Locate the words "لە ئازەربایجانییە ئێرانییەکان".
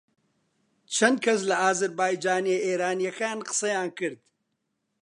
1.49-3.39